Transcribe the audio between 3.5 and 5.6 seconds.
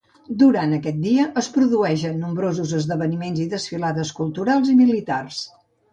desfilades culturals i militars.